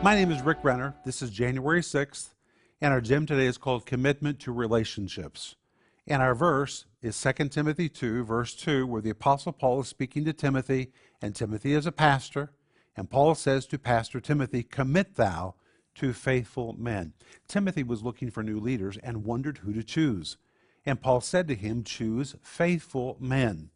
[0.00, 0.94] My name is Rick Renner.
[1.04, 2.30] This is January 6th,
[2.80, 5.56] and our gem today is called Commitment to Relationships.
[6.06, 10.24] And our verse is 2 Timothy 2, verse 2, where the Apostle Paul is speaking
[10.26, 12.52] to Timothy, and Timothy is a pastor.
[12.96, 15.56] And Paul says to Pastor Timothy, Commit thou
[15.96, 17.12] to faithful men.
[17.48, 20.36] Timothy was looking for new leaders and wondered who to choose.
[20.86, 23.70] And Paul said to him, Choose faithful men.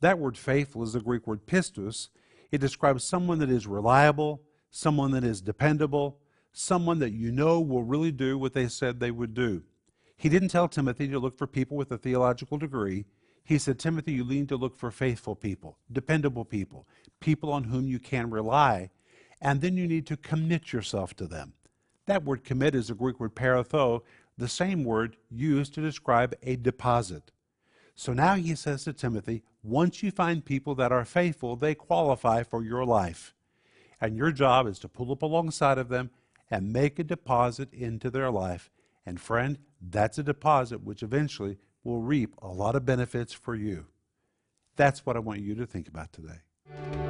[0.00, 2.08] That word faithful is the Greek word pistos.
[2.50, 4.40] It describes someone that is reliable,
[4.70, 6.18] someone that is dependable,
[6.52, 9.62] someone that you know will really do what they said they would do.
[10.16, 13.04] He didn't tell Timothy to look for people with a theological degree.
[13.44, 16.86] He said, Timothy, you need to look for faithful people, dependable people,
[17.20, 18.90] people on whom you can rely,
[19.40, 21.52] and then you need to commit yourself to them.
[22.06, 24.02] That word commit is the Greek word peritho,
[24.38, 27.30] the same word used to describe a deposit.
[27.94, 32.42] So now he says to Timothy, once you find people that are faithful, they qualify
[32.42, 33.34] for your life.
[34.00, 36.10] And your job is to pull up alongside of them
[36.50, 38.70] and make a deposit into their life.
[39.04, 43.86] And friend, that's a deposit which eventually will reap a lot of benefits for you.
[44.76, 47.05] That's what I want you to think about today.